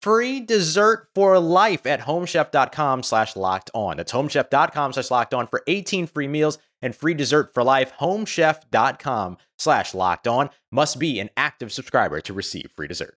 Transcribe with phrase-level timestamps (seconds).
[0.00, 3.96] free dessert for life at homechef.com slash locked on.
[3.96, 7.92] That's homechef.com slash locked on for 18 free meals and free dessert for life.
[8.00, 13.16] Homechef.com slash locked on must be an active subscriber to receive free dessert.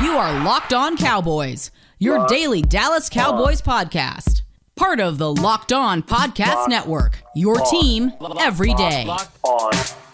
[0.00, 4.42] You are Locked On Cowboys, your daily Dallas Cowboys podcast.
[4.76, 9.04] Part of the Locked On Podcast Network, your team every day.
[9.06, 10.07] Locked on.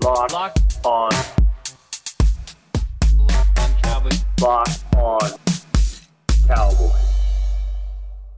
[0.00, 1.10] Locked, locked, locked on.
[3.16, 5.30] Locked on
[6.46, 6.92] Cowboys.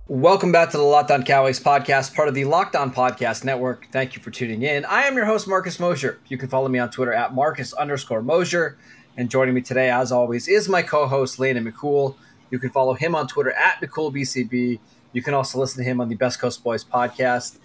[0.09, 3.87] Welcome back to the Locked On Cowboys podcast, part of the Locked On Podcast Network.
[3.93, 4.87] Thank you for tuning in.
[4.87, 6.19] I am your host, Marcus Mosher.
[6.29, 8.79] You can follow me on Twitter at Marcus underscore Mosher.
[9.19, 12.17] And joining me today, as always, is my co-host, Landon McCool.
[12.51, 14.81] You can follow him on Twitter at McCoolBCB.
[15.13, 17.59] You can also listen to him on the Best Coast Boys podcast.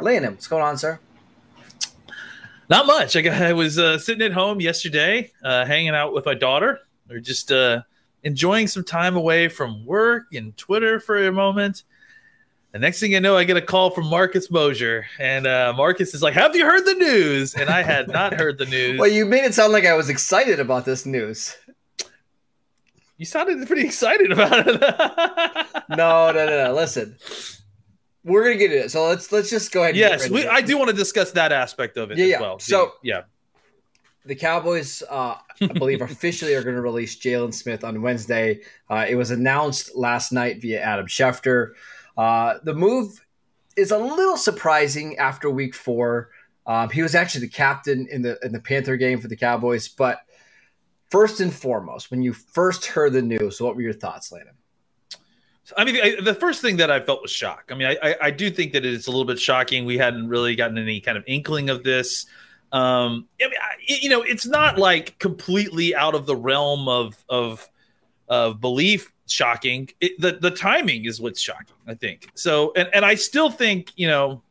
[0.00, 0.98] Landon, what's going on, sir?
[2.68, 3.16] Not much.
[3.16, 6.80] I, got, I was uh, sitting at home yesterday, uh, hanging out with my daughter.
[7.08, 7.82] We are just uh,
[8.22, 11.82] enjoying some time away from work and Twitter for a moment.
[12.72, 16.14] The next thing I know, I get a call from Marcus Mosher, and uh, Marcus
[16.14, 18.98] is like, "Have you heard the news?" And I had not heard the news.
[18.98, 21.54] Well, you made it sound like I was excited about this news.
[23.18, 24.80] You sounded pretty excited about it.
[25.90, 26.72] no, no, no, no.
[26.72, 27.14] Listen,
[28.24, 28.90] we're gonna get into it.
[28.90, 29.96] So let's let's just go ahead.
[29.96, 32.40] yes, we, I do want to discuss that aspect of it yeah, as yeah.
[32.40, 32.58] well.
[32.58, 33.22] So yeah,
[34.24, 38.60] the Cowboys, uh, I believe, officially are going to release Jaylon Smith on Wednesday.
[38.88, 41.72] Uh, it was announced last night via Adam Schefter.
[42.16, 43.24] Uh, the move
[43.76, 46.30] is a little surprising after Week Four.
[46.66, 49.88] Um, he was actually the captain in the in the Panther game for the Cowboys.
[49.88, 50.18] But
[51.10, 54.54] first and foremost, when you first heard the news, what were your thoughts, Landon?
[55.76, 57.70] I mean, I, the first thing that I felt was shock.
[57.70, 59.84] I mean, I, I, I do think that it's a little bit shocking.
[59.84, 62.26] We hadn't really gotten any kind of inkling of this.
[62.72, 67.22] Um, I mean, I, you know, it's not like completely out of the realm of
[67.28, 67.68] of
[68.28, 69.12] of belief.
[69.28, 69.88] Shocking.
[70.00, 71.76] It, the the timing is what's shocking.
[71.86, 74.42] I think so, and and I still think you know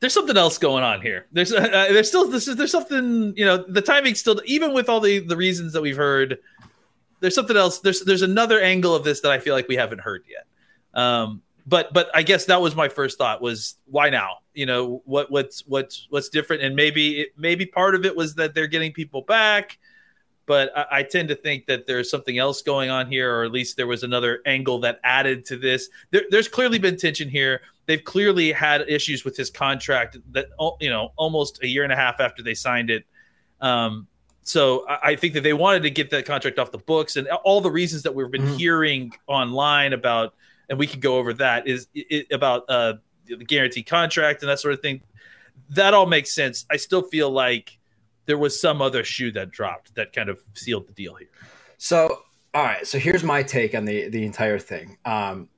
[0.00, 1.26] there's something else going on here.
[1.32, 4.90] There's uh, there's still this is there's something you know the timing still even with
[4.90, 6.38] all the the reasons that we've heard.
[7.20, 7.80] There's something else.
[7.80, 10.46] There's there's another angle of this that I feel like we haven't heard yet.
[11.00, 14.38] Um, but but I guess that was my first thought was why now?
[14.52, 16.62] You know what what's what's what's different?
[16.62, 19.78] And maybe it, maybe part of it was that they're getting people back.
[20.46, 23.50] But I, I tend to think that there's something else going on here, or at
[23.50, 25.88] least there was another angle that added to this.
[26.10, 27.62] There, there's clearly been tension here.
[27.86, 30.48] They've clearly had issues with his contract that
[30.80, 33.04] you know almost a year and a half after they signed it.
[33.60, 34.06] Um,
[34.44, 37.60] so I, think that they wanted to get that contract off the books, and all
[37.62, 38.58] the reasons that we've been Mhm.
[38.58, 40.34] hearing online about,
[40.68, 42.94] and we can go over that is it, about uh,
[43.26, 45.00] the guaranteed contract and that sort of thing.
[45.70, 46.66] That all makes sense.
[46.70, 47.78] I still feel like
[48.26, 51.28] there was some other shoe that dropped that kind of sealed the deal here.
[51.78, 52.86] So, all right.
[52.86, 54.98] So here's my take on the the entire thing.
[55.06, 55.48] Um,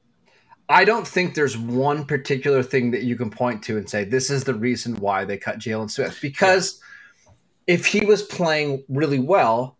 [0.68, 4.30] I don't think there's one particular thing that you can point to and say this
[4.30, 6.18] is the reason why they cut Jaylon Smith.
[6.20, 6.80] Because
[7.66, 9.76] if he was playing really well,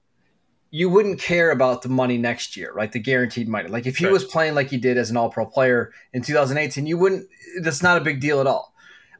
[0.70, 2.90] you wouldn't care about the money next year, right?
[2.90, 3.68] The guaranteed money.
[3.68, 4.12] Like if he Right.
[4.12, 7.28] was playing like he did as an All Pro player in 2018, you wouldn't.
[7.62, 8.74] That's not a big deal at all.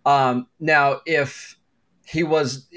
[0.04, 1.56] Um, now, if
[2.04, 2.68] he was,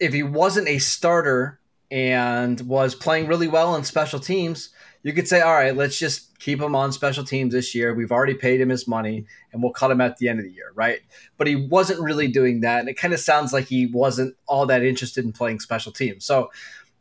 [0.00, 1.60] if he wasn't a starter
[1.90, 4.70] and was playing really well in special teams,
[5.04, 7.94] you could say, all right, let's just keep him on special teams this year.
[7.94, 10.50] We've already paid him his money and we'll cut him at the end of the
[10.50, 11.00] year, right?
[11.36, 12.80] But he wasn't really doing that.
[12.80, 16.24] And it kind of sounds like he wasn't all that interested in playing special teams.
[16.24, 16.50] So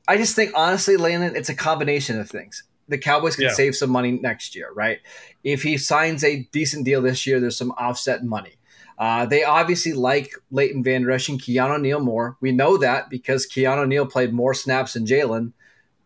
[0.08, 2.64] I just think, honestly, Landon, it's a combination of things.
[2.90, 3.54] The Cowboys can Yeah.
[3.54, 5.00] save some money next year, right?
[5.46, 8.56] If he signs a decent deal this year, there's some offset money.
[9.00, 12.38] Uh, they obviously like Leighton Vander Esch and Keanu Neal more.
[12.42, 15.54] We know that because Keanu Neal played more snaps than Jaylon,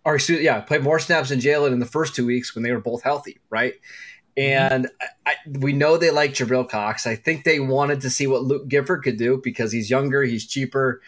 [0.07, 2.71] or excuse, yeah, played more snaps than Jaylon in the first two weeks when they
[2.71, 3.73] were both healthy, right?
[4.37, 4.73] Mm-hmm.
[4.73, 7.05] And I, I, we know they like Jabril Cox.
[7.05, 10.47] I think they wanted to see what Luke Gifford could do because he's younger, he's
[10.47, 11.01] cheaper.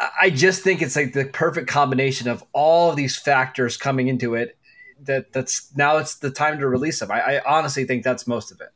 [0.00, 4.08] I I just think it's like the perfect combination of all of these factors coming
[4.08, 4.58] into it.
[5.02, 7.12] That that's now it's the time to release him.
[7.12, 8.70] I, I honestly think that's most of it.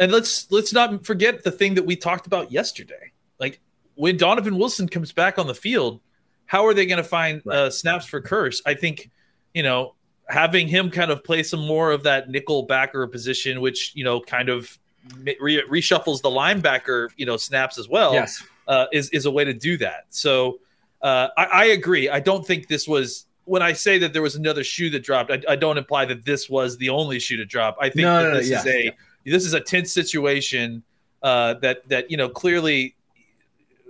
[0.00, 3.12] and let's let's not forget the thing that we talked about yesterday.
[3.38, 3.60] Like
[3.94, 6.00] when Donovan Wilson comes back on the field,
[6.48, 8.60] how are they going to find uh, snaps for Kearse?
[8.66, 9.10] I think
[9.54, 9.94] you know
[10.28, 14.20] having him kind of play some more of that nickel backer position, which you know
[14.20, 14.76] kind of
[15.22, 18.12] re- reshuffles the linebacker you know snaps as well.
[18.14, 20.06] yes, uh, is is a way to do that.
[20.08, 20.58] So
[21.02, 22.08] uh, I, I agree.
[22.08, 25.30] I don't think this was when I say that there was another shoe that dropped.
[25.30, 27.76] I, I don't imply that this was the only shoe to drop.
[27.80, 28.90] I think No, that no, no, this is yeah, a yeah.
[29.32, 30.82] this is a tense situation
[31.22, 32.94] uh, that that you know clearly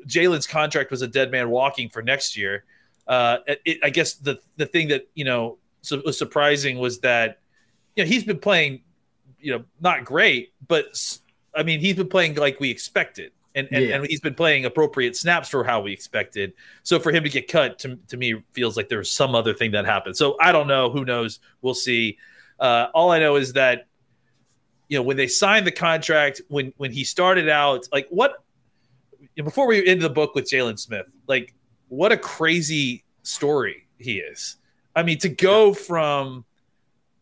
[0.06, 2.64] Jaylon's contract was a dead man walking for next year.
[3.06, 7.40] Uh, it, I guess the the thing that you know su- was surprising was that
[7.96, 8.82] you know he's been playing
[9.40, 10.86] you know not great, but
[11.54, 13.32] I mean he's been playing like we expected.
[13.54, 13.96] And, and, Yeah.
[13.96, 16.52] and he's been playing appropriate snaps for how we expected.
[16.84, 19.52] So for him to get cut to, to me feels like there was some other
[19.54, 20.16] thing that happened.
[20.16, 20.90] So I don't know.
[20.90, 21.40] Who knows?
[21.62, 22.18] We'll see.
[22.60, 23.86] Uh, all I know is that
[24.88, 28.44] you know when they signed the contract, when when he started out, like what
[29.36, 31.54] before we end the book with Jaylon Smith, like
[31.88, 34.56] what a crazy story he is.
[34.94, 36.44] I mean, to go from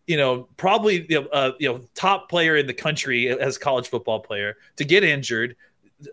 [0.06, 3.88] you know probably you know, uh, you know top player in the country as college
[3.88, 5.56] football player to get injured,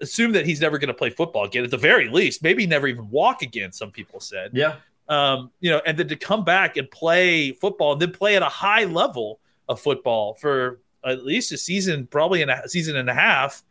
[0.01, 2.88] assume that he's never going to play football again at the very least, maybe never
[2.88, 3.71] even walk again.
[3.71, 4.75] Some people said, yeah,
[5.09, 8.41] um, you know, and then to come back and play football and then play at
[8.41, 9.39] a high level
[9.69, 13.63] of football for at least a season, probably in a season and a half,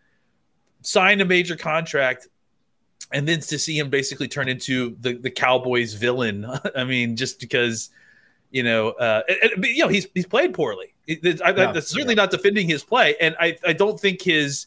[0.82, 2.28] sign a major contract,
[3.12, 6.46] and then to see him basically turn into the the Cowboys villain.
[6.76, 7.90] I mean, just because
[8.50, 10.94] you know, uh, and- and- but, you know, he's he's played poorly.
[11.06, 14.66] It- I, Yeah, that's certainly not defending his play, and I I don't think his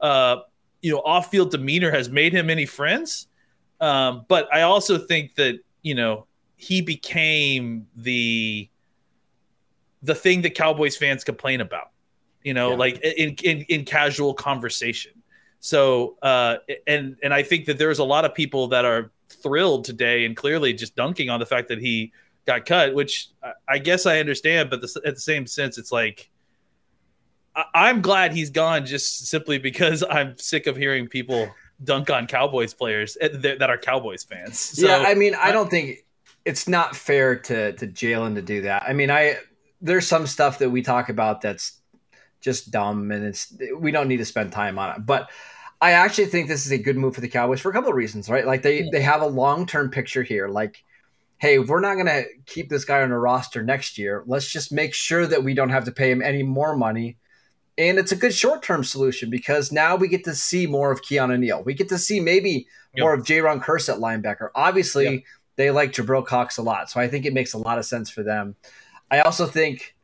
[0.00, 0.36] uh,
[0.82, 3.26] you know off field demeanor has made him any friends.
[3.80, 6.26] Um, but I also think that you know
[6.56, 8.68] he became the
[10.02, 11.90] the thing that Cowboys fans complain about.
[12.42, 12.76] You know, Yeah.
[12.76, 15.12] like in, in in casual conversation.
[15.66, 19.84] So uh, and and I think that there's a lot of people that are thrilled
[19.84, 22.12] today and clearly just dunking on the fact that he
[22.46, 23.30] got cut, which
[23.68, 26.30] I- guess I understand, but the, at the same sense, it's like
[27.56, 31.50] I, I'm glad he's gone just simply because I'm sick of hearing people
[31.82, 34.60] dunk on Cowboys players eh, that, that are Cowboys fans.
[34.60, 34.98] So, yeah.
[35.04, 36.06] I mean, I don't think
[36.44, 38.84] it's not fair to to Jaylon to do that.
[38.84, 39.38] I mean, I
[39.80, 41.80] there's some stuff that we talk about that's
[42.40, 45.04] just dumb, and it's we don't need to spend time on it.
[45.04, 45.28] But
[45.80, 47.96] I actually think this is a good move for the Cowboys for a couple of
[47.96, 48.46] reasons, right?
[48.46, 50.48] Like they they have a long term picture here.
[50.48, 50.82] Like,
[51.38, 54.72] hey, we're not going to keep this guy on a roster next year, let's just
[54.72, 57.16] make sure that we don't have to pay him any more money.
[57.78, 61.02] And it's a good short term solution because now we get to see more of
[61.02, 61.62] Keanu Neal.
[61.62, 62.66] We get to see maybe
[62.96, 63.40] more of J.
[63.40, 64.48] Kearse at linebacker.
[64.54, 65.22] Obviously, Yep.
[65.56, 68.08] they like Jabril Cox a lot, so I think it makes a lot of sense
[68.08, 68.56] for them.
[69.10, 69.94] I also think,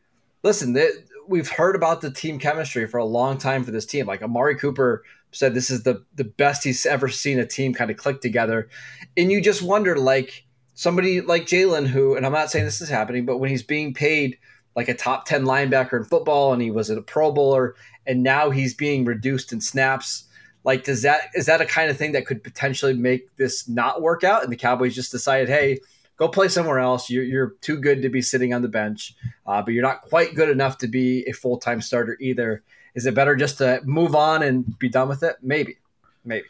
[0.43, 0.93] listen, th-
[1.26, 4.07] we've heard about the team chemistry for a long time for this team.
[4.07, 5.02] Like Amari Cooper
[5.33, 8.69] said, this is the the best he's ever seen a team kind of click together,
[9.17, 12.89] and you just wonder, like somebody like Jaylon, who, and I'm not saying this is
[12.89, 14.39] happening, but when he's being paid
[14.75, 17.75] like a top 10 linebacker in football and he was a pro bowler
[18.07, 20.25] and now he's being reduced in snaps
[20.65, 24.01] like does that is that a kind of thing that could potentially make this not
[24.01, 24.45] work out?
[24.45, 25.81] And the cowboys just decided hey
[26.17, 27.11] go play somewhere else.
[27.11, 29.15] You're, you're too good to be sitting on the bench
[29.47, 32.62] uh, but you're not quite good enough to be a full-time starter either
[32.94, 35.76] is it better just to move on and be done with it maybe
[36.25, 36.46] maybe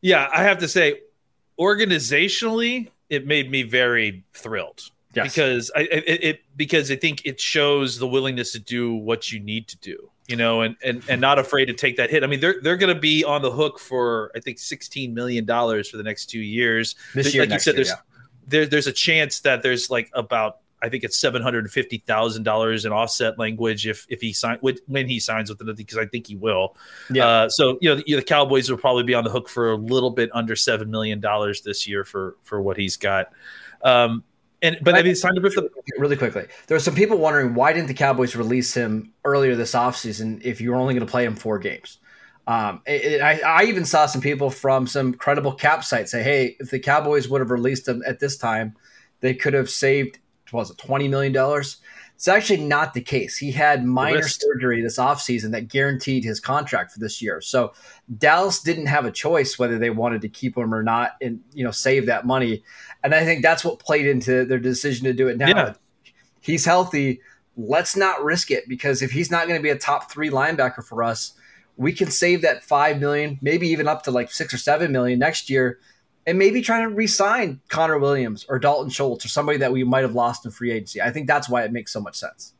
[0.00, 1.00] yeah, I have to say,
[1.58, 4.90] organizationally, it made me very thrilled.
[5.12, 5.26] Yes.
[5.34, 9.40] because I it, it because I think it shows the willingness to do what you
[9.40, 12.22] need to do, you know, and and and not afraid to take that hit.
[12.22, 15.44] I mean, they're they're going to be on the hook for I think sixteen million
[15.44, 16.94] dollars for the next two years.
[17.12, 17.96] this year, Like you said, year, there's
[18.46, 21.98] there, there's a chance that there's like about I think it's seven hundred and fifty
[21.98, 25.98] thousand dollars in offset language if if he sign when he signs with it because
[25.98, 26.76] I think he will.
[27.10, 27.26] Yeah.
[27.26, 29.76] Uh, so you know the, the Cowboys will probably be on the hook for a
[29.76, 33.32] little bit under seven million dollars this year for for what he's got.
[33.82, 34.24] Um,
[34.62, 36.46] and but I mean, it's time to rip the really quickly.
[36.66, 40.60] There were some people wondering why didn't the Cowboys release him earlier this offseason if
[40.60, 41.98] you were only going to play him four games.
[42.46, 46.56] Um, it, I, I even saw some people from some credible cap sites say, "Hey,
[46.58, 48.76] if the Cowboys would have released him at this time,
[49.20, 50.18] they could have saved
[50.52, 51.78] was it twenty million dollars."
[52.20, 53.38] It's actually not the case.
[53.38, 57.40] He had minor surgery this offseason that guaranteed his contract for this year.
[57.40, 57.72] So
[58.18, 61.64] Dallas didn't have a choice whether they wanted to keep him or not, and you
[61.64, 62.62] know save that money.
[63.02, 65.48] And I think that's what played into their decision to do it now.
[65.48, 65.72] Yeah.
[66.40, 67.22] He's healthy.
[67.56, 70.84] Let's not risk it because if he's not going to be a top three linebacker
[70.84, 71.32] for us,
[71.76, 75.18] we can save that five million, maybe even up to like six or seven million
[75.18, 75.78] next year,
[76.26, 80.02] and maybe trying to re-sign Connor Williams or Dalton Schultz or somebody that we might
[80.02, 81.00] have lost in free agency.
[81.00, 82.54] I think that's why it makes so much sense.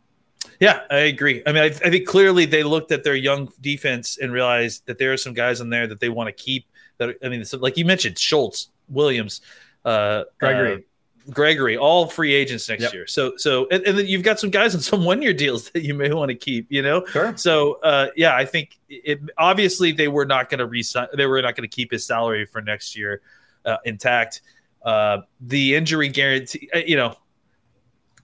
[0.58, 1.42] Yeah, I agree.
[1.46, 4.98] I mean, I, I think clearly they looked at their young defense and realized that
[4.98, 6.66] there are some guys in there that they want to keep.
[6.98, 9.40] That I mean, so like you mentioned, Schultz, Williams,
[9.84, 10.74] uh, Gregory.
[10.74, 12.92] uh, Gregory, all free agents next Yep.
[12.94, 13.06] year.
[13.06, 15.94] So, so and, and then you've got some guys on some one-year deals that you
[15.94, 16.66] may want to keep.
[16.70, 17.36] You know, Sure.
[17.36, 21.08] so uh, yeah, I think it obviously they were not going to resign.
[21.14, 23.20] They were not going to keep his salary for next year
[23.64, 24.42] uh, intact.
[24.82, 27.14] Uh, the injury guarantee, uh, you know,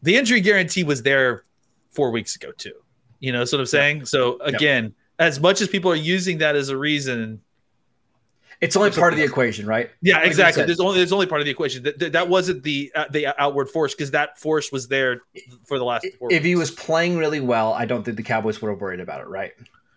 [0.02, 1.44] the injury guarantee was there
[1.90, 2.72] four weeks ago too.
[3.20, 4.06] You know, that's what I'm saying.
[4.06, 7.40] So again, as much as people are using that as a reason,
[8.60, 9.90] It's only part of the equation, right?
[10.02, 10.64] yeah, Like exactly.
[10.64, 13.26] There's only there's only part of the equation that that, that wasn't the uh, the
[13.40, 15.20] outward force because that force was there
[15.66, 16.06] for the last.
[16.18, 19.00] Four If he was playing really well, I don't think the Cowboys would have worried
[19.00, 19.52] about it, right?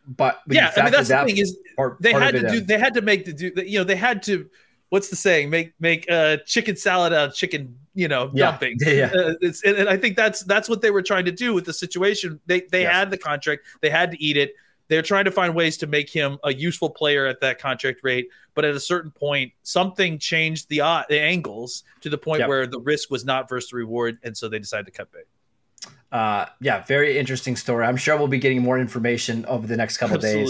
[0.07, 2.65] But yeah, I mean that's the thing is part- they part had to do in.
[2.65, 4.49] they had to make the do you know they had to
[4.89, 8.51] what's the saying make make uh chicken salad out of chicken you know Yeah.
[8.51, 9.05] dumping Yeah, yeah.
[9.13, 11.65] Uh, it's and, and i think that's that's what they were trying to do with
[11.65, 12.93] the situation they they Yes.
[12.93, 14.53] had the contract they had to eat it
[14.87, 18.27] they're trying to find ways to make him a useful player at that contract rate
[18.55, 22.49] but at a certain point something changed the uh, the angles to the point Yep.
[22.49, 25.25] where the risk was not versus the reward and so they decided to cut bait
[26.11, 27.85] Uh, yeah, very interesting story.
[27.85, 30.49] I'm sure we'll be getting more information over the next couple days.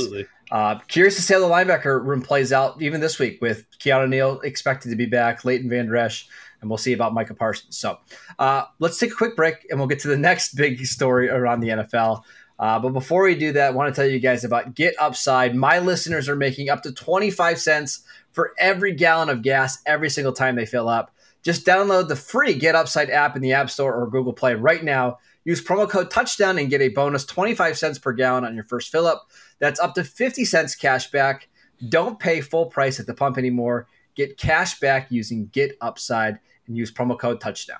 [0.51, 4.10] Uh, curious to see how the linebacker room plays out even this week with Keanu
[4.10, 6.27] Neal expected to be back, Leighton Vander Esch,
[6.62, 7.77] and we'll see about Micah Parsons.
[7.77, 8.00] So
[8.39, 11.60] uh, let's take a quick break and we'll get to the next big story around
[11.60, 12.24] the NFL.
[12.58, 15.56] Uh, but before we do that, I want to tell you guys about Get Upside.
[15.56, 20.34] My listeners are making up to 25 cents for every gallon of gas every single
[20.34, 21.15] time they fill up.
[21.41, 24.84] Just download the free Get Upside app in the App Store or Google Play right
[24.84, 25.20] now.
[25.46, 28.91] Use promo code touchdown and get a bonus 25 cents per gallon on your first
[28.91, 29.29] fill up.
[29.59, 31.47] That's up to 50 cents cash back.
[31.87, 33.87] Don't pay full price at the pump anymore.
[34.15, 37.79] Get cash back using Get Upside and use promo code touchdown.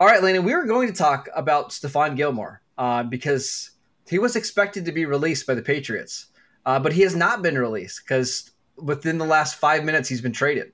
[0.00, 3.72] All right, Landon, we were going to talk about Stephon Gilmore uh, because
[4.08, 6.26] he was expected to be released by the Patriots,
[6.64, 10.32] uh, but he has not been released because within the last five minutes he's been
[10.32, 10.72] traded.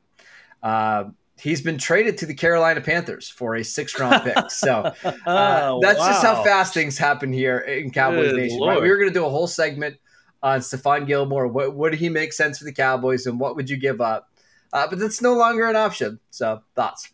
[0.63, 1.05] Uh,
[1.39, 4.37] he's been traded to the Carolina Panthers for a six round pick.
[4.51, 8.61] So uh, Oh, that's just how fast things happen here in Cowboys Good Nation.
[8.61, 8.81] Right?
[8.81, 9.97] We were going to do a whole segment
[10.43, 11.47] on Stephon Gilmore.
[11.47, 14.31] What would he make sense for the Cowboys and what would you give up?
[14.73, 16.19] Uh, but that's no longer an option.
[16.31, 17.09] So thoughts.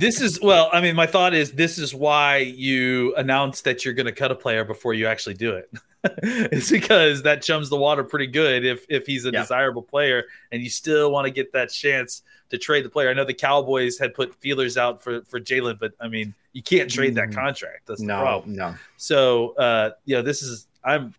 [0.00, 3.94] This is well i mean my thought is this is why you announce that you're
[3.94, 5.70] going to cut a player before you actually do it
[6.52, 9.40] it's because that chums the water pretty good if if he's a Yeah.
[9.40, 13.14] desirable player and you still want to get that chance to trade the player i
[13.14, 16.90] know the cowboys had put feelers out for for jaylon but i mean you can't
[16.90, 17.34] trade that Mm.
[17.34, 18.74] contract that's the No, problem no.
[18.96, 21.14] so uh you know this is i'm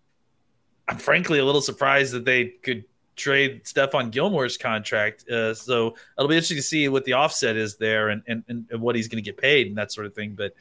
[0.87, 2.83] i'm frankly a little surprised that they could
[3.19, 5.29] trade Stephon Gilmore's contract.
[5.29, 8.81] Uh, so it'll be interesting to see what the offset is there and, and, and
[8.81, 10.33] what he's going to get paid and that sort of thing.
[10.35, 10.53] But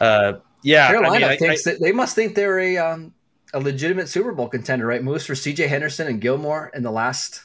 [0.00, 3.14] uh, yeah, Carolina I mean, I- thinks I- that they must think they're a um,
[3.54, 5.02] a legitimate Super Bowl contender, right?
[5.02, 5.68] Moves for C.J.
[5.68, 7.42] Henderson and Gilmore in the last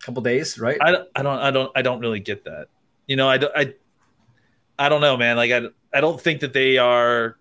[0.00, 0.76] couple days, right?
[0.80, 2.66] I, don't- I don't, I don't, I don't really get that.
[3.06, 3.74] You know, I don't, I,
[4.78, 5.36] I don't know, man.
[5.36, 5.62] Like, I,
[5.94, 7.38] I don't think that they are.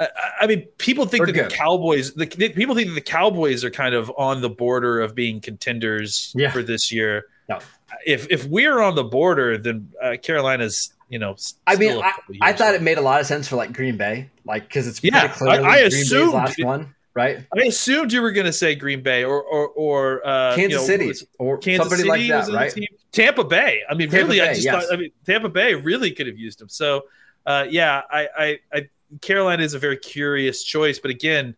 [0.00, 0.08] I,
[0.42, 1.50] I mean, people think They're that good.
[1.50, 5.14] the Cowboys, the people think that the Cowboys are kind of on the border of
[5.14, 6.50] being contenders Yeah.
[6.50, 7.24] for this year.
[7.48, 7.58] No.
[8.06, 11.36] If if we're on the border, then uh, Carolina's you know.
[11.66, 12.12] I mean, I,
[12.42, 15.02] I thought it made a lot of sense for like Green Bay, like because it's
[15.02, 17.38] Yeah, I- I assumed last it- one, right?
[17.56, 20.68] I assumed you were going to say Green Bay or or or uh, Kansas you
[20.68, 22.88] know, City or Kansas somebody City like that, right?
[23.10, 23.80] Tampa Bay.
[23.88, 24.84] I mean, Tampa really, I just yes.
[24.86, 24.94] thought.
[24.94, 26.68] I mean, Tampa Bay really could have used him.
[26.68, 27.06] So,
[27.46, 28.88] uh, yeah, I, I, I,
[29.20, 31.56] Carolina is a very curious choice, but again,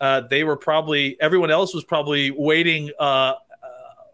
[0.00, 3.34] uh, they were probably everyone else was probably waiting uh, uh,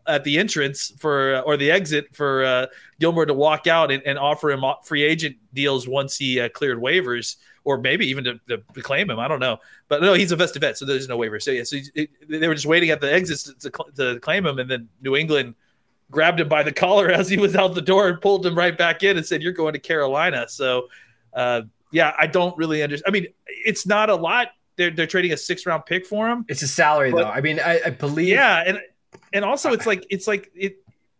[0.06, 2.66] at the entrance for or the exit for uh,
[3.00, 6.78] Gilmore to walk out and, and offer him free agent deals once he uh, cleared
[6.78, 9.18] waivers, or maybe even to, to, claim him.
[9.18, 11.40] I don't know, but no, he's a vested vet, so there's no waiver.
[11.40, 11.78] So yeah, so
[12.28, 15.16] they were just waiting at the exits to, to, to claim him, and then New
[15.16, 15.54] England
[16.10, 18.76] grabbed him by the collar as he was out the door and pulled him right
[18.76, 20.88] back in and said, "You're going to Carolina." So,
[21.32, 23.08] uh, yeah, I don't really understand.
[23.08, 24.48] I mean, it's not a lot.
[24.76, 26.44] They're they're trading a six round pick for him.
[26.48, 27.30] It's a salary But- though.
[27.30, 28.28] I mean, I, I believe.
[28.28, 28.80] Yeah, and
[29.32, 30.76] and also it's like it's like it.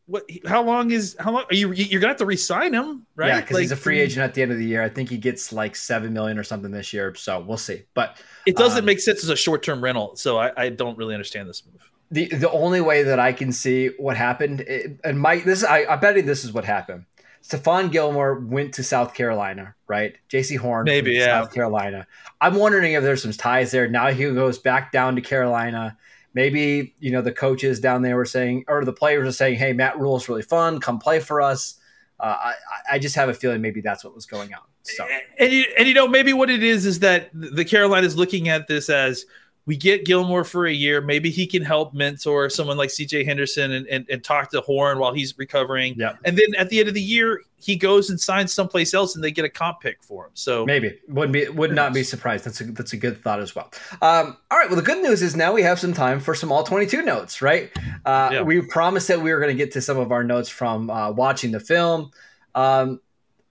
[0.07, 0.25] What?
[0.47, 1.71] How long is how long are you?
[1.73, 3.29] You're gonna have to re-sign him, right?
[3.29, 4.83] Yeah, because he's a free agent at the end of the year.
[4.83, 7.15] I think he gets like seven million or something this year.
[7.15, 7.83] So we'll see.
[7.93, 11.13] But It doesn't um, make sense as a short-term rental, so I, I don't really
[11.15, 11.91] understand this move.
[12.11, 15.85] the the only way that I can see what happened, it- and Mike, this I,
[15.85, 17.05] I bet you this is what happened.
[17.43, 20.17] Stephon Gilmore went to South Carolina, right?
[20.31, 21.43] Jaycee Horn, Maybe, yeah.
[21.43, 22.07] South Carolina.
[22.41, 23.89] I'm wondering if there's some ties there.
[23.89, 25.97] Now he goes back down to Carolina.
[26.35, 29.73] Maybe you know the coaches down there were saying, or the players are saying, "Hey,
[29.73, 30.79] Matt Rhule is really fun.
[30.79, 31.75] Come play for us."
[32.21, 32.55] Uh, I,
[32.93, 34.61] I just have a feeling maybe that's what was going on.
[34.83, 35.07] So
[35.39, 38.49] And you, and you know maybe what it is is that the Carolina is looking
[38.49, 39.25] at this as
[39.69, 41.03] we get Gilmore for a year.
[41.03, 43.25] Maybe he can help mentor someone like C.J.
[43.25, 45.95] Henderson and, and, and talk to Horn while he's recovering.
[45.95, 46.15] Yeah.
[46.25, 49.23] And then at the end of the year, he goes and signs someplace else, and
[49.23, 50.31] they get a comp pick for him.
[50.33, 52.47] So Maybe wouldn't be would not be surprised.
[52.47, 53.71] That's a that's a good thought as well.
[54.01, 54.69] Um, all right.
[54.71, 57.03] Well, the good news is now we have some time for some all twenty two
[57.03, 57.43] notes.
[57.43, 57.71] Right.
[58.07, 58.43] Uh, Yeah.
[58.43, 61.11] We promised that we were going to get to some of our notes from uh,
[61.11, 62.11] watching the film.
[62.55, 63.03] Um,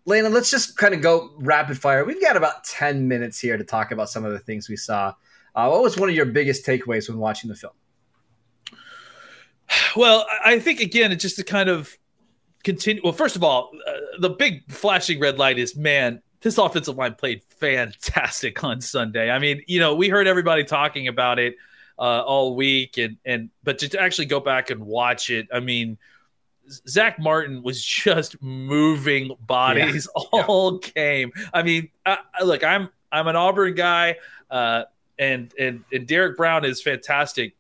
[0.06, 2.06] Lena, let's just kind of go rapid fire.
[2.06, 5.14] We've got about ten minutes here to talk about some of the things we saw.
[5.56, 7.74] Uh, what was one of your biggest takeaways when watching the film?
[9.96, 11.98] Well, I think again, it's just to kind of
[12.64, 13.02] continue.
[13.04, 16.22] Well, first of all, uh, the big flashing red light is man.
[16.42, 19.32] This offensive line played fantastic on Sunday.
[19.32, 21.56] I mean, you know, we heard everybody talking about it
[21.98, 25.98] uh, all week, and and but to actually go back and watch it, I mean,
[26.88, 31.32] Zack Martin was just moving bodies all game.
[31.54, 34.18] I mean, I- look, I'm I'm an Auburn guy,
[34.52, 34.84] uh,
[35.20, 37.56] and and and Derrick Brown is fantastic.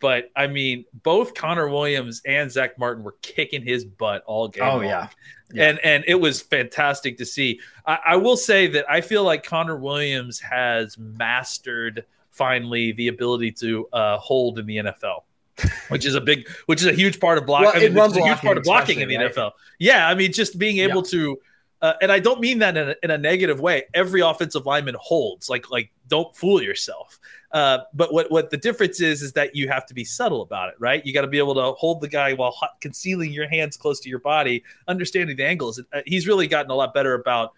[0.00, 4.64] But I mean, both Connor Williams and Zack Martin were kicking his butt all game.
[4.64, 4.84] Oh long.
[4.84, 5.08] yeah,
[5.52, 5.68] Yeah.
[5.70, 7.60] and and it was fantastic to see.
[7.86, 13.52] I, I will say that I feel like Connor Williams has mastered finally the ability
[13.52, 15.20] to uh, hold in the NFL,
[15.88, 17.66] which is a big, which is a huge part of blocking.
[17.66, 19.32] Well, I mean, in which run is a huge part of blocking in the right?
[19.34, 19.52] NFL.
[19.78, 21.38] Yeah, I mean, just being able to.
[21.82, 23.84] Uh, and I don't mean that in a, in a negative way.
[23.92, 25.50] Every offensive lineman holds.
[25.50, 27.18] Like, like, don't fool yourself.
[27.54, 30.70] Uh, but what what the difference is is that you have to be subtle about
[30.70, 31.04] it, right?
[31.06, 34.08] You got to be able to hold the guy while concealing your hands close to
[34.08, 35.80] your body, understanding the angles.
[35.92, 37.52] Uh, he's really gotten a lot better about,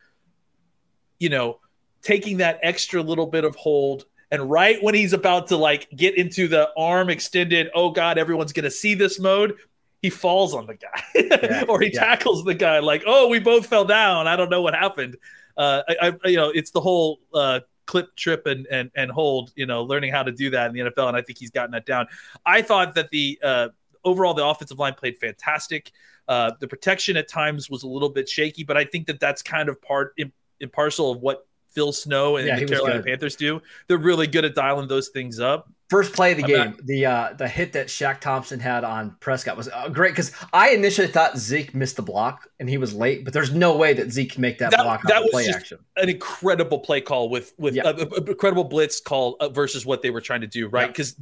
[1.18, 1.60] you know,
[2.02, 4.04] taking that extra little bit of hold.
[4.30, 8.52] And right when he's about to like get into the arm extended, oh God, everyone's
[8.52, 9.54] gonna see this mode.
[10.02, 12.00] He falls on the guy, Yeah, or he yeah.
[12.00, 14.26] tackles the guy like, oh, we both fell down.
[14.26, 15.16] I don't know what happened.
[15.56, 19.52] Uh, I, I, you know, it's the whole uh, clip, trip, and and and hold.
[19.56, 21.70] You know, learning how to do that in the NFL, and I think he's gotten
[21.72, 22.06] that down.
[22.44, 23.68] I thought that the uh,
[24.04, 25.92] overall the offensive line played fantastic.
[26.28, 29.42] Uh, the protection at times was a little bit shaky, but I think that that's
[29.42, 33.02] kind of part in, in parcel of what Phil Snow and Yeah, the Carolina.
[33.02, 33.60] Panthers do.
[33.86, 35.70] They're really good at dialing those things up.
[35.88, 39.14] First play of the game, not- the uh, the hit that Shaq Thompson had on
[39.20, 42.92] Prescott was uh, great because I initially thought Zeke missed the block and he was
[42.92, 45.30] late, but there's no way that Zeke can make that, That- block that on was
[45.30, 45.78] play just- action.
[45.96, 47.84] An incredible play call with with Yeah.
[47.86, 50.82] a, a- a incredible blitz call uh, versus what they were trying to do, right?
[50.82, 50.86] Yeah.
[50.88, 51.12] Because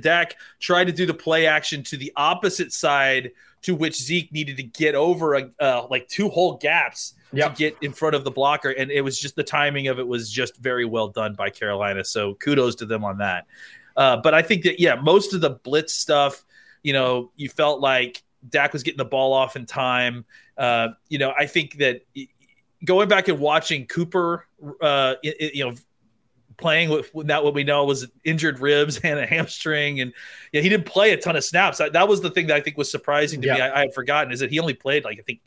[0.00, 3.32] Dak tried to do the play action to the opposite side
[3.62, 7.54] to which Zeke needed to get over a, uh, like two whole gaps Yep.
[7.54, 10.08] to get in front of the blocker, and it was just the timing of it
[10.08, 12.02] was just very well done by Carolina.
[12.02, 13.46] So kudos to them on that.
[14.00, 16.42] Uh, but I think that yeah, most of the blitz stuff,
[16.82, 20.24] you know, you felt like Dak was getting the ball off in time.
[20.56, 22.00] Uh, you know, I think that
[22.82, 24.46] going back and watching Cooper,
[24.80, 25.74] uh, i- i- you know,
[26.56, 30.14] playing with not what we know was injured ribs and a hamstring, and
[30.52, 31.76] yeah, he didn't play a ton of snaps.
[31.76, 33.60] That, that was the thing that I think was surprising to me.
[33.60, 35.40] I, I had forgotten is that he only played like I think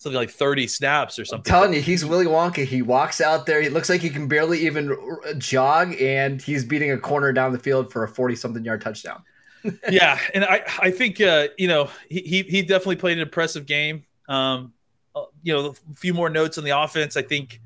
[0.00, 1.50] something like thirty snaps or I'm something.
[1.50, 2.64] telling you, he's Willy Wonka.
[2.64, 3.60] He walks out there.
[3.60, 4.96] He looks like he can barely even
[5.38, 9.22] jog, and he's beating a corner down the field for a forty-something yard touchdown.
[9.90, 14.04] yeah, and I I think uh, you know he, he definitely played an impressive game.
[14.28, 14.72] Um,
[15.14, 17.16] uh, you know a few more notes on the offense.
[17.16, 17.60] I think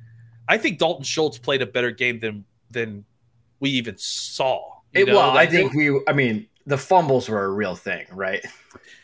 [0.49, 3.05] I think Dalton Schultz played a better game than than
[3.61, 4.81] we even saw.
[4.93, 5.15] It, know?
[5.15, 6.01] well, I think we.
[6.09, 8.45] I mean, the fumbles were a real thing, right?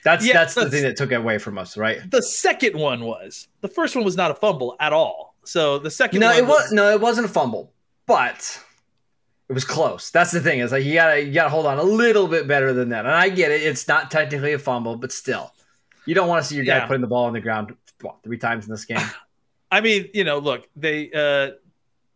[0.05, 1.99] That's Yeah, that's the that's- thing that took it away from us, right?
[2.11, 5.35] the second one was the first one was not a fumble at all.
[5.44, 7.73] So the second No, one it was no, it wasn't a fumble,
[8.07, 8.61] but
[9.49, 10.11] it was close.
[10.11, 12.73] That's the thing is like you gotta you gotta hold on a little bit better
[12.73, 13.05] than that.
[13.07, 15.53] And I get it; it's not technically a fumble, but still,
[16.07, 16.87] you don't want to see your guy Yeah.
[16.87, 18.99] putting the ball on the ground what, three times in this game.
[19.73, 21.53] I mean, you know, look, they uh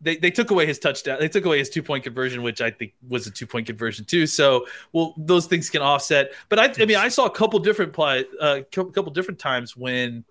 [0.04, 1.16] they, they took away his touchdown.
[1.18, 4.04] They took away his two point conversion, which I think was a two point conversion
[4.04, 4.26] too.
[4.26, 6.32] So, well, those things can offset.
[6.50, 9.76] But I, I mean, I saw a couple different play, uh, cou- couple different times
[9.76, 10.24] when,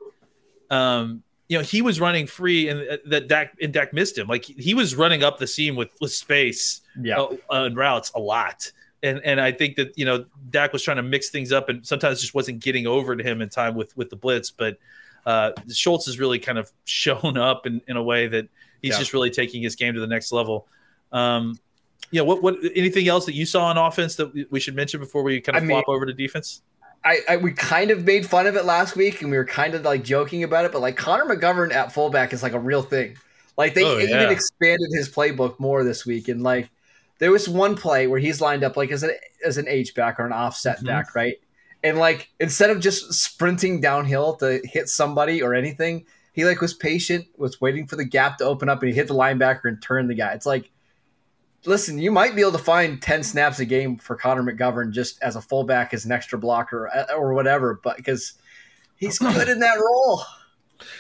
[0.70, 4.28] um, you know, he was running free and uh, that Dak and Dak missed him.
[4.28, 8.20] Like he was running up the seam with with space Yeah, uh, and routes a
[8.20, 8.72] lot.
[9.02, 11.86] And and I think that you know Dak was trying to mix things up and
[11.86, 14.52] sometimes just wasn't getting over to him in time with with the blitz.
[14.52, 14.78] But
[15.26, 18.48] uh, Schultz has really kind of shown up in, in a way that
[18.84, 19.00] he's Yeah.
[19.00, 20.68] just really taking his game to the next level.
[21.12, 21.58] Um,
[22.12, 25.00] you know, what what anything else that you saw on offense that we- should mention
[25.00, 26.62] before we kind of I mean- flop over to defense?
[27.06, 29.74] I, I we kind of made fun of it last week, and we were kind
[29.74, 30.72] of like joking about it.
[30.72, 33.18] But like Connor McGovern at fullback is like a real thing.
[33.58, 34.30] Like they Oh, even yeah.
[34.30, 36.70] expanded his playbook more this week, and like
[37.20, 39.12] there was one play where he's lined up like as an
[39.46, 40.86] as an H back or an offset Mhm.
[40.86, 41.36] back, right?
[41.84, 46.74] And like instead of just sprinting downhill to hit somebody or anything, he like was
[46.74, 49.82] patient, was waiting for the gap to open up, and he hit the linebacker and
[49.82, 50.34] turned the guy.
[50.34, 50.72] It's like,
[51.66, 55.22] listen, you might be able to find ten snaps a game for Connor McGovern just
[55.22, 58.34] as a fullback, as an extra blocker uh, or whatever, but because
[58.98, 60.24] he's good in that role.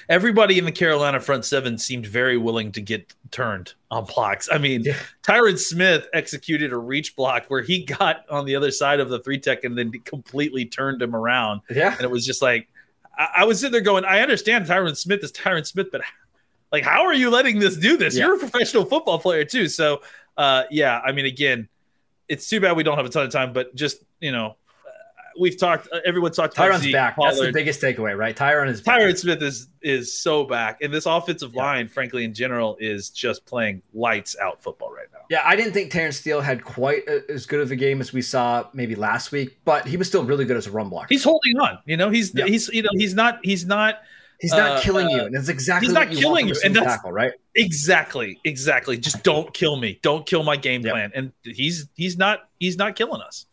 [0.07, 4.47] Everybody in the Carolina front seven seemed very willing to get turned on blocks.
[4.51, 4.95] I mean, Yeah.
[5.23, 9.19] Tyron Smith executed a reach block where he got on the other side of the
[9.19, 11.61] three tech and then completely turned him around.
[11.69, 12.69] Yeah, And it was just like,
[13.17, 16.01] I, I was sitting there going, I understand Tyron Smith is Tyron Smith, but
[16.71, 18.15] like, how are you letting this do this?
[18.15, 18.25] Yeah.
[18.25, 19.67] You're a professional football player too.
[19.67, 20.01] So,
[20.37, 21.69] uh, yeah, I mean, again,
[22.27, 24.55] it's too bad we don't have a ton of time, but just, you know,
[25.39, 27.15] we've talked, uh, everyone's talked Tyron's Zeke, back.
[27.21, 28.35] That's the biggest takeaway, right?
[28.35, 28.99] Tyron is back.
[28.99, 31.61] Tyron Smith is is so back, and this offensive Yeah.
[31.63, 35.19] line, frankly, in general, is just playing lights out football right now.
[35.29, 38.13] Yeah, I didn't think Terence Steele had quite a, as good of a game as
[38.13, 41.07] we saw maybe last week, but he was still really good as a run blocker.
[41.09, 41.79] He's holding on.
[41.85, 42.45] You know, he's Yeah.
[42.45, 43.99] he's you know he's not he's not
[44.39, 46.55] He's not uh, killing uh, you, and that's exactly he's what not you killing you,
[46.65, 47.31] and that's- tackle, right?
[47.55, 48.97] exactly exactly.
[48.97, 49.99] Just don't kill me.
[50.01, 50.91] Don't kill my game Yep.
[50.91, 51.11] plan.
[51.15, 53.45] And he's he's not he's not killing us.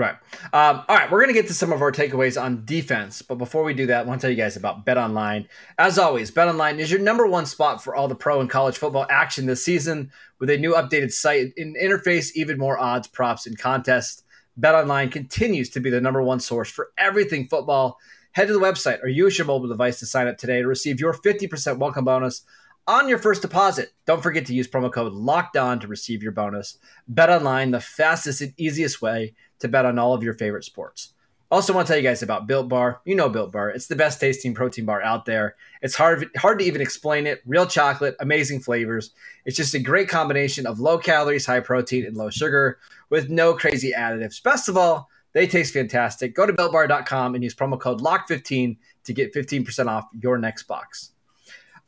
[0.00, 0.14] Right.
[0.54, 3.20] Um, all right, we're going to get to some of our takeaways on defense.
[3.20, 5.46] But before we do that, I want to tell you guys about Bet Online.
[5.78, 8.78] As always, Bet Online is your number one spot for all the pro and college
[8.78, 13.46] football action this season with a new updated site and interface, even more odds, props,
[13.46, 14.22] and contests.
[14.56, 17.98] Bet Online continues to be the number one source for everything football.
[18.32, 20.98] Head to the website or use your mobile device to sign up today to receive
[20.98, 22.40] your 50% welcome bonus
[22.86, 23.92] on your first deposit.
[24.06, 26.78] Don't forget to use promo code Locked On to receive your bonus.
[27.06, 31.12] Bet Online, the fastest and easiest way to bet on all of your favorite sports.
[31.50, 33.00] Also, want to tell you guys about Built Bar.
[33.04, 35.56] You know Built Bar; it's the best tasting protein bar out there.
[35.82, 37.42] It's hard hard to even explain it.
[37.44, 39.10] Real chocolate, amazing flavors.
[39.44, 43.54] It's just a great combination of low calories, high protein, and low sugar with no
[43.54, 44.40] crazy additives.
[44.40, 46.36] Best of all, they taste fantastic.
[46.36, 51.10] Go to builtbar.com and use promo code LOCK15 to get 15% off your next box.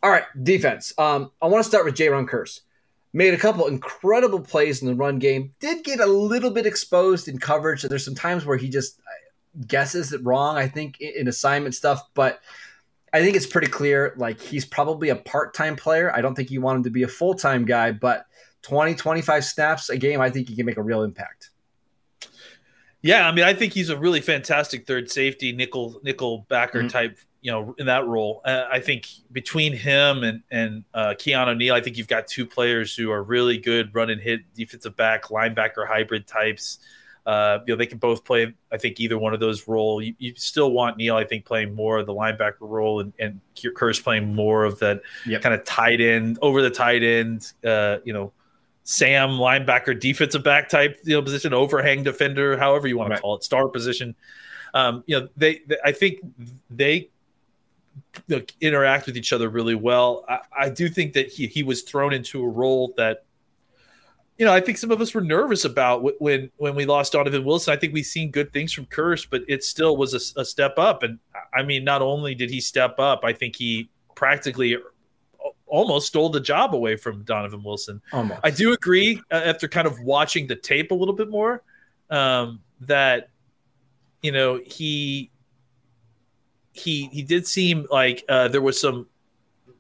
[0.03, 0.93] All right, defense.
[0.99, 2.09] Um, I want to start with J.
[2.09, 2.61] Kearse
[3.13, 5.55] made a couple incredible plays in the run game.
[5.61, 7.83] Did get a little bit exposed in coverage.
[7.83, 10.57] There's some times where he just uh, guesses it wrong.
[10.57, 12.41] I think in assignment stuff, but
[13.13, 14.15] I think it's pretty clear.
[14.17, 16.15] Like he's probably a part-time player.
[16.15, 18.25] I don't think you want him to be a full-time guy, but
[18.63, 21.51] 20, 25 snaps a game, I think he can make a real impact.
[23.03, 26.91] Yeah, I mean, I think he's a really fantastic third safety, nickel nickel backer Mhm.
[26.91, 27.19] type.
[27.41, 31.75] You know, in that role, uh, I think between him and and uh, Keanu Neal,
[31.75, 35.25] I think you've got two players who are really good run and hit defensive back,
[35.25, 36.79] linebacker hybrid types.
[37.27, 38.53] Uh, you know, they can both play.
[38.71, 40.01] I think either one of those role.
[40.01, 43.41] You, you still want Neal, I think, playing more of the linebacker role, and and
[43.57, 45.43] Kearse playing more of that Yep.
[45.43, 47.53] kind of tight end, over the tight end.
[47.65, 48.33] Uh, you know,
[48.85, 53.37] Sam linebacker, defensive back type, you know, position, overhang defender, however you want to call
[53.37, 54.15] it, star position.
[54.75, 56.21] Um, you know, they, they I think
[56.71, 57.11] they
[58.27, 60.25] you know, interact with each other really well.
[60.29, 63.25] I, I do think that he he was thrown into a role that.
[64.39, 67.13] You know, I think some of us were nervous about wh- when when we lost
[67.13, 67.73] Donovan Wilson.
[67.73, 70.79] I think we've seen good things from Kearse, but it still was a, a step
[70.79, 71.03] up.
[71.03, 71.21] And
[71.55, 74.79] I mean, not only did he step up, I think he practically
[75.73, 78.03] almost stole the job away from Donovan Wilson.
[78.13, 78.41] Almost.
[78.45, 81.63] I do agree uh, after kind of watching the tape a little bit more
[82.11, 83.31] um, that
[84.21, 85.31] you know he
[86.75, 89.07] he he did seem like uh, there was some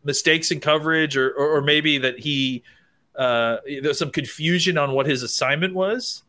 [0.02, 2.64] mistakes in coverage, or or, or maybe that he
[3.14, 6.22] uh, there's some confusion on what his assignment was.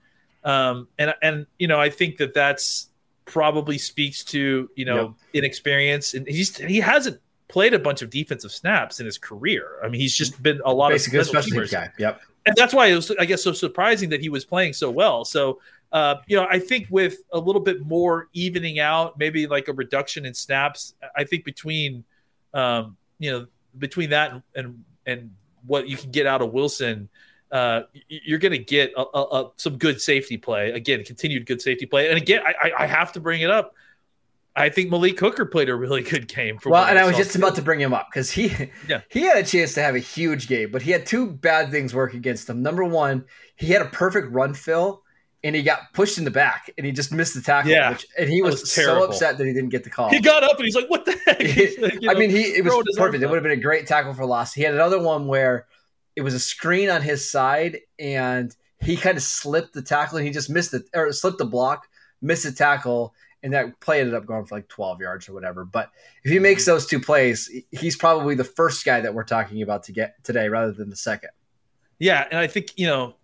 [0.44, 2.90] Um, and and you know, I think that that's
[3.26, 5.44] probably speaks to you know yep.
[5.46, 7.22] inexperience, and he's he hasn't
[7.54, 9.78] played a bunch of defensive snaps in his career.
[9.84, 11.88] I mean, he's just been a lot Basically of special teams guy.
[12.00, 12.20] Yep.
[12.48, 15.24] And that's why it was, I guess, so surprising that he was playing so well.
[15.24, 15.62] So,
[15.92, 19.74] uh, you know, I think with a little bit more evening out, maybe like a
[19.74, 22.04] reduction in snaps, I think between,
[22.56, 23.46] um, you know,
[23.78, 25.32] between that and, and, and
[25.68, 27.08] what you can get out of Wilson,
[27.52, 30.72] uh, you're going to get a, a, a, some good safety play.
[30.72, 32.10] Again, continued good safety play.
[32.10, 33.76] And again, I, I have to bring it up.
[34.56, 36.60] I think Malik Hooker played a really good game.
[36.60, 38.54] For well, and I was just about to bring him up because he
[38.88, 39.02] yeah.
[39.10, 41.94] he had a chance to have a huge game, but he had two bad things
[41.94, 42.62] work against him.
[42.62, 45.02] Number one, he had a perfect run fill,
[45.44, 47.72] and he got pushed in the back, and he just missed the tackle.
[47.72, 50.10] Yeah, which, and he was, was so upset that he didn't get the call.
[50.10, 51.40] He got up and he's like, "What the heck?"
[52.02, 53.24] know, I mean, he it was perfect.
[53.24, 54.54] It would have been a great tackle for loss.
[54.54, 55.66] He had another one where
[56.16, 60.28] it was a screen on his side, and he kind of slipped the tackle, and
[60.28, 61.88] he just missed it or slipped the block,
[62.22, 65.66] missed the tackle and that play ended up going for like 12 yards or whatever.
[65.66, 65.92] But
[66.24, 69.84] if he makes those two plays, he's probably the first guy that we're talking about
[69.84, 71.30] to get today rather than the second.
[72.00, 73.16] Yeah, and I think you know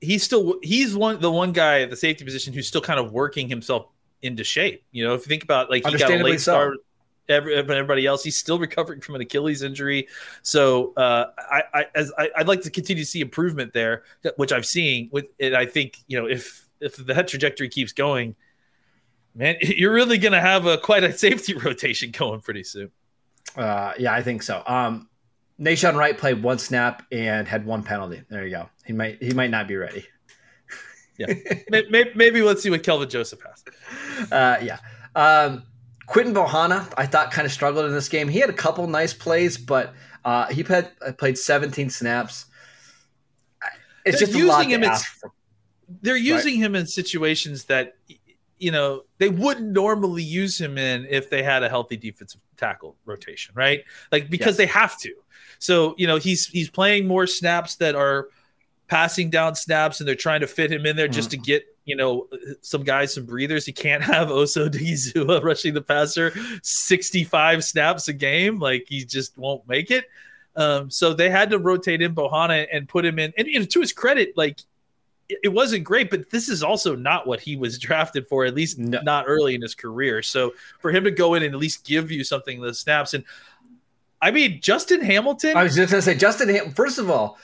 [0.00, 3.12] he's still he's one the one guy at the safety position who's still kind of
[3.12, 3.86] working himself
[4.22, 4.84] into shape.
[4.92, 6.74] You know, if you think about like he got a late start.
[6.74, 6.82] So.
[7.30, 10.08] Every, everybody else, he's still recovering from an Achilles injury.
[10.40, 14.04] So uh, I, I, as I, would like to continue to see improvement there,
[14.36, 15.10] which I've seen.
[15.12, 18.34] With and I think you know if if that trajectory keeps going,
[19.34, 22.90] man, you're really going to have a quite a safety rotation going pretty soon.
[23.56, 24.62] Uh, yeah, I think so.
[24.66, 25.08] Um,
[25.60, 28.22] Nahshon Wright played one snap and had one penalty.
[28.28, 28.68] There you go.
[28.84, 30.06] He might he might not be ready.
[31.18, 31.34] yeah,
[31.70, 34.30] maybe, maybe, let's see what Kelvin Joseph has.
[34.30, 34.78] Uh, yeah.
[35.16, 35.64] Um,
[36.06, 38.28] Quinton Bohanna, I thought kind of struggled in this game.
[38.28, 40.88] He had a couple nice plays, but uh, he played
[41.18, 42.46] played 17 snaps.
[44.04, 44.84] It's they're just using him.
[46.00, 46.66] they're using right.
[46.66, 47.96] him in situations that
[48.58, 52.96] you know they wouldn't normally use him in if they had a healthy defensive tackle
[53.04, 53.84] rotation, right?
[54.12, 54.56] Like because yes.
[54.56, 55.14] they have to.
[55.58, 58.28] So you know he's he's playing more snaps that are
[58.88, 61.42] passing down snaps, and they're trying to fit him in there just mm-hmm.
[61.42, 62.28] to get you know
[62.60, 63.66] some guys some breathers.
[63.66, 69.04] He can't have Osa Odighizuwa rushing the passer sixty five snaps a game, like he
[69.04, 70.06] just won't make it.
[70.56, 73.32] Um, so they had to rotate in Bohanna and put him in.
[73.38, 74.60] And you know, to his credit, like
[75.28, 78.78] it wasn't great, but this is also not what he was drafted for, at least
[78.78, 79.00] no.
[79.02, 80.22] not early in his career.
[80.22, 83.24] So for him to go in and at least give you something the snaps, and
[84.20, 85.56] I mean Justin Hamilton.
[85.56, 86.48] I was just gonna say Justin.
[86.48, 87.38] Ham- First of all,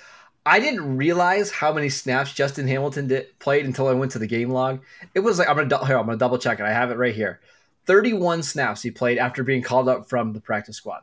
[0.47, 4.27] I didn't realize how many snaps Justin Hamilton did played until I went to the
[4.27, 4.81] game log.
[5.15, 6.65] It was like I'm gonna here, I'm gonna double check it.
[6.65, 7.41] I have it right here.
[7.87, 11.03] 31 snaps he played after being called up from the practice squad.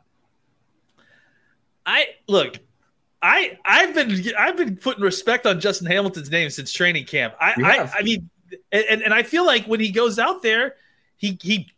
[1.86, 2.58] I look,
[3.22, 7.34] I I've been I've been putting respect on Justin Hamilton's name since training camp.
[7.40, 8.28] I I, I, mean,
[8.72, 10.74] and and I feel like when he goes out there,
[11.16, 11.72] he he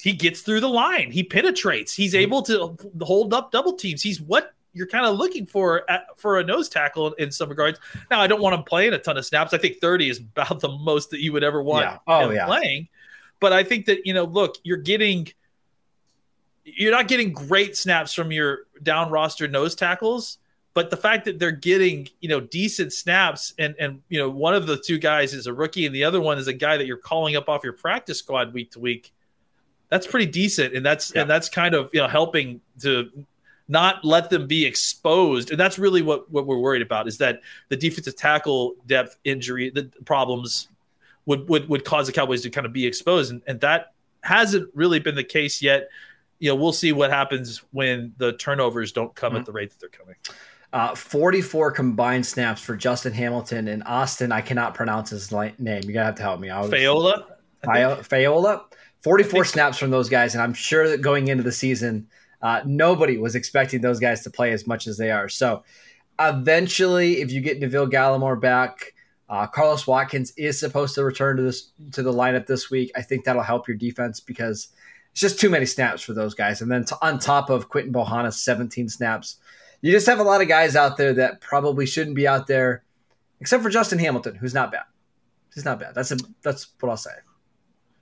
[0.00, 1.10] he gets through the line.
[1.10, 1.92] He penetrates.
[1.92, 2.22] He's mm-hmm.
[2.22, 4.02] able to hold up double teams.
[4.02, 7.80] He's what you're kind of looking for at, for a nose tackle in some regards.
[8.10, 9.54] Now, I don't want him playing a ton of snaps.
[9.54, 11.98] I think 30 is about the most that you would ever want yeah.
[12.06, 12.44] oh, yeah.
[12.44, 12.88] playing.
[13.40, 15.28] But I think that you know, look, you're getting
[16.64, 20.38] you're not getting great snaps from your down roster nose tackles
[20.76, 24.54] but the fact that they're getting, you know, decent snaps and and you know, one
[24.54, 26.86] of the two guys is a rookie and the other one is a guy that
[26.86, 29.10] you're calling up off your practice squad week to week,
[29.88, 30.76] that's pretty decent.
[30.76, 31.22] And that's yeah.
[31.22, 33.10] and that's kind of you know helping to
[33.68, 35.50] not let them be exposed.
[35.50, 39.70] And that's really what, what we're worried about is that the defensive tackle depth injury,
[39.70, 40.68] the problems
[41.24, 43.32] would would, would cause the Cowboys to kind of be exposed.
[43.32, 45.88] And, and that hasn't really been the case yet.
[46.38, 49.38] You know, we'll see what happens when the turnovers don't come mm-hmm.
[49.38, 50.16] at the rate that they're coming.
[50.76, 54.30] Uh, 44 combined snaps for Justin Hamilton and Austin.
[54.30, 55.54] I cannot pronounce his name.
[55.58, 56.50] You're gonna have to help me.
[56.50, 56.68] out.
[57.64, 58.06] Faoliu.
[58.06, 58.62] Faoliu.
[59.02, 62.08] 44 snaps from those guys, and I'm sure that going into the season,
[62.42, 65.30] uh, nobody was expecting those guys to play as much as they are.
[65.30, 65.64] So,
[66.18, 68.92] eventually, if you get Neville Gallimore back,
[69.30, 72.92] uh, Carlos Watkins is supposed to return to this to the lineup this week.
[72.94, 74.68] I think that'll help your defense because
[75.12, 76.60] it's just too many snaps for those guys.
[76.60, 79.38] And then to, on top of Quinton Bohanna's 17 snaps,
[79.80, 82.82] you just have a lot of guys out there that probably shouldn't be out there,
[83.40, 84.84] except for Justin Hamilton, who's not bad.
[85.54, 85.94] He's not bad.
[85.94, 87.12] That's a, that's what I'll say.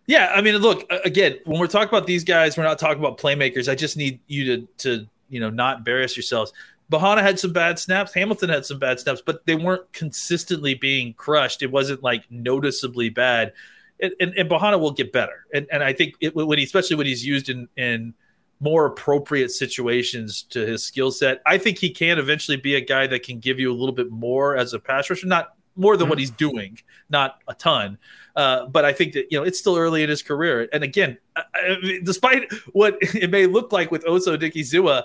[0.06, 3.18] Yeah, I mean, look again when we're talking about these guys, we're not talking about
[3.18, 3.70] playmakers.
[3.70, 6.52] I just need you to to you know not embarrass yourselves.
[6.90, 8.12] Bohanna had some bad snaps.
[8.12, 11.62] Hamilton had some bad snaps, but they weren't consistently being crushed.
[11.62, 13.52] It wasn't like noticeably bad.
[14.00, 15.46] And, and, and Bohanna will get better.
[15.54, 18.12] And, and I think it, when he, especially when he's used in, in
[18.64, 21.42] more appropriate situations to his skill set.
[21.44, 24.10] I think he can eventually be a guy that can give you a little bit
[24.10, 26.10] more as a pass rusher, not more than mm-hmm.
[26.10, 26.78] what he's doing,
[27.10, 27.98] not a ton.
[28.34, 31.18] Uh, but I think that you know it's still early in his career, and again,
[31.36, 35.04] I mean, despite what it may look like with Osa Odighizuwa,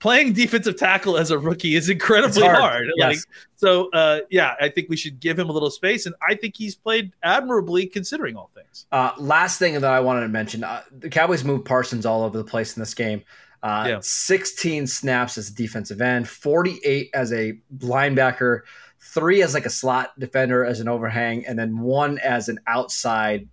[0.00, 2.56] playing defensive tackle as a rookie is incredibly hard.
[2.56, 2.86] hard.
[2.96, 3.08] Yes.
[3.08, 3.18] Like,
[3.56, 6.56] so, uh, yeah, I think we should give him a little space, and I think
[6.56, 8.86] he's played admirably considering all things.
[8.90, 12.36] Uh, last thing that I wanted to mention: uh, the Cowboys moved Parsons all over
[12.36, 13.22] the place in this game.
[13.62, 13.98] Uh, yeah.
[14.00, 18.60] 16 snaps as a defensive end, 48 as a linebacker,
[19.00, 23.48] three as like a slot defender as an overhang, and then one as an outside.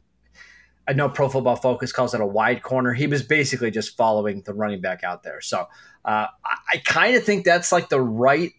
[0.87, 2.93] I know Pro Football Focus calls it a wide corner.
[2.93, 5.41] He was basically just following the running back out there.
[5.41, 5.67] So
[6.05, 8.53] uh, I, I kind of think that's like the right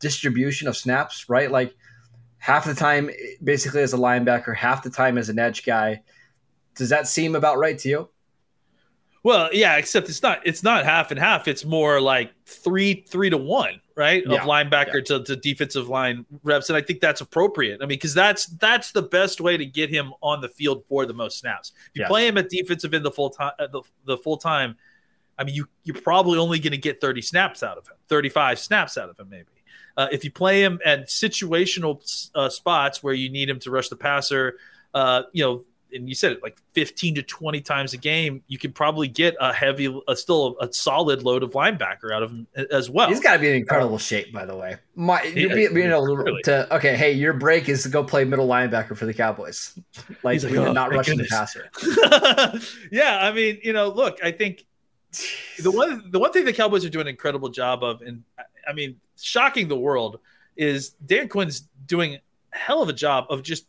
[0.00, 1.50] distribution of snaps, right?
[1.50, 1.74] Like
[2.38, 3.10] half the time,
[3.42, 6.02] basically as a linebacker, half the time as an edge guy.
[6.74, 8.08] Does that seem about right to you?
[9.22, 11.48] Well, yeah, except it's not it's not half and half.
[11.48, 14.22] It's more like three three to one, right?
[14.24, 15.18] Yeah, of linebacker yeah.
[15.18, 17.80] to, to defensive line reps, and I think that's appropriate.
[17.82, 21.04] I mean, because that's that's the best way to get him on the field for
[21.04, 21.72] the most snaps.
[21.90, 22.08] If you yes.
[22.08, 24.76] play him at defensive end the full time, the, the full time,
[25.36, 28.60] I mean, you you're probably only going to get 30 snaps out of him, 35
[28.60, 29.46] snaps out of him, maybe.
[29.96, 33.88] Uh, if you play him at situational uh, spots where you need him to rush
[33.88, 34.56] the passer,
[34.94, 38.58] uh, you know, and you said it like 15 to 20 times a game, you
[38.58, 42.46] could probably get a heavy, a, still a solid load of linebacker out of him
[42.70, 43.08] as well.
[43.08, 44.76] He's got to be in incredible shape, by the way.
[44.94, 46.42] My, yeah, be, you know, really.
[46.42, 49.78] to okay, hey, your break is to go play middle linebacker for the Cowboys.
[50.22, 51.60] Like, like oh, not rushing goodness.
[51.74, 52.70] the passer.
[52.92, 54.64] yeah, I mean, you know, look, I think
[55.62, 58.24] the one the one thing the Cowboys are doing an incredible job of, and
[58.68, 60.20] I mean, shocking the world,
[60.56, 62.20] is Dan Quinn's doing a
[62.56, 63.64] hell of a job of just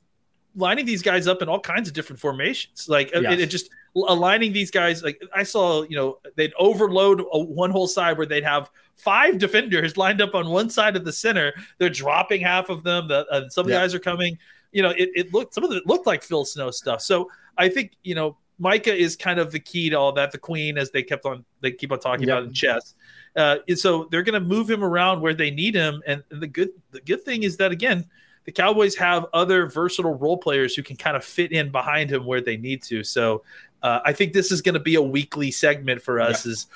[0.56, 2.88] lining these guys up in all kinds of different formations.
[2.90, 3.34] Like yes.
[3.34, 5.04] it, it, just aligning these guys.
[5.04, 9.38] Like I saw, you know, they'd overload a, one whole side where they'd have five
[9.38, 11.54] defenders lined up on one side of the center.
[11.78, 13.08] They're dropping half of them.
[13.08, 13.80] The, uh, some yeah.
[13.80, 14.38] guys are coming.
[14.72, 17.02] You know, it, it looked some of it looked like Phil Snow stuff.
[17.02, 20.32] So I think you know Micah is kind of the key to all that.
[20.32, 22.38] The queen, as they kept on, they keep on talking yep.
[22.38, 22.94] about in chess.
[23.36, 26.02] Uh, so they're going to move him around where they need him.
[26.06, 28.06] And the good, the good thing is that again,
[28.46, 32.26] the Cowboys have other versatile role players who can kind of fit in behind him
[32.26, 33.04] where they need to.
[33.04, 33.44] So
[33.82, 36.46] uh, I think this is going to be a weekly segment for us.
[36.46, 36.68] Is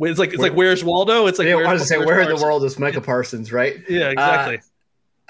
[0.00, 1.26] it's like it's like where's Waldo?
[1.26, 3.76] It's like yeah, I want to say where in the world is Micah Parsons, right?
[3.88, 4.60] Yeah, exactly.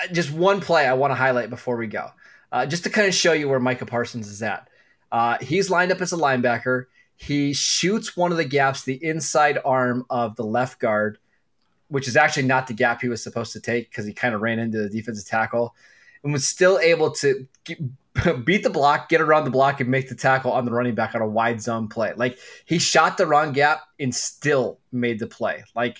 [0.03, 2.09] Uh, just one play I want to highlight before we go,
[2.53, 4.68] uh, just to kind of show you where Micah Parsons is at.
[5.11, 6.87] Uh, he's lined up as a linebacker.
[7.16, 11.18] He shoots one of the gaps, the inside arm of the left guard,
[11.90, 14.40] which is actually not the gap he was supposed to take because he kind of
[14.40, 15.74] ran into the defensive tackle
[16.22, 17.79] and was still able to get,
[18.44, 21.14] beat the block, get around the block, and make the tackle on the running back
[21.14, 22.12] on a wide zone play.
[22.16, 25.64] Like he shot the wrong gap and still made the play.
[25.74, 25.98] Like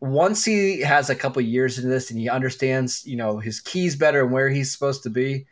[0.00, 3.96] once he has a couple years into this and he understands, you know, his keys
[3.96, 5.46] better and where he's supposed to be,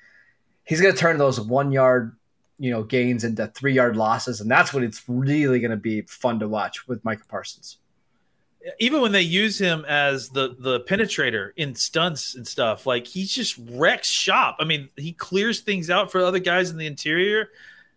[0.65, 2.17] he's going to turn those one yard
[2.61, 6.03] you know gains into three yard losses, and that's what it's really going to be
[6.03, 7.79] fun to watch with Micah Parsons.
[8.79, 13.25] Even when they use him as the the penetrator in stunts and stuff, like he
[13.25, 14.57] just wrecks shop.
[14.61, 17.51] I mean, he clears things out for other guys in the interior.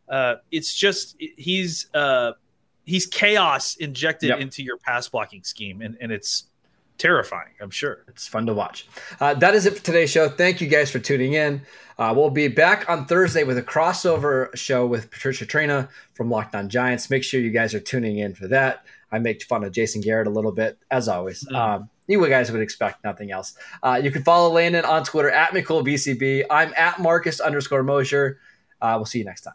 [0.08, 2.34] Uh, it's just he's uh,
[2.86, 4.40] he's chaos injected yep.
[4.40, 6.46] into your pass blocking scheme, and, and it's
[7.04, 7.50] terrifying.
[7.60, 8.88] I'm sure it's fun to watch.
[9.20, 10.30] Uh, that is it for today's show.
[10.30, 11.62] Thank you guys for tuning in.
[11.98, 16.56] Uh, we'll be back on Thursday with a crossover show with Patricia Traina from Locked
[16.56, 17.10] On Giants.
[17.10, 18.86] Make sure you guys are tuning in for that.
[19.12, 21.44] I make fun of Jason Garrett a little bit, as always.
[21.44, 21.56] Mm.
[21.56, 23.54] Um, you guys would expect nothing else.
[23.84, 26.46] Uh, you can follow Landon on Twitter at McCoolBCB.
[26.50, 28.40] I'm at Marcus underscore Mosher.
[28.82, 29.54] Uh, we'll see you next time.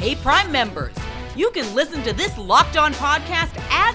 [0.00, 0.94] Hey, Prime members,
[1.36, 3.94] you can listen to this Locked On podcast ad